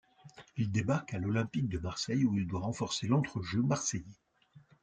Il 0.57 0.71
débarque 0.71 1.13
à 1.13 1.19
l'Olympique 1.19 1.69
de 1.69 1.77
Marseille, 1.77 2.25
où 2.25 2.35
il 2.35 2.47
doit 2.47 2.61
renforcer 2.61 3.05
l'entre-jeu 3.07 3.61
marseillais. 3.61 4.17